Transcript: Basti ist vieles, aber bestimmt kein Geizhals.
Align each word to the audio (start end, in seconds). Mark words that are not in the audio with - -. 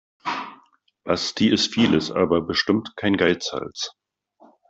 Basti 1.03 1.47
ist 1.49 1.75
vieles, 1.75 2.09
aber 2.09 2.41
bestimmt 2.41 2.95
kein 2.95 3.17
Geizhals. 3.17 3.91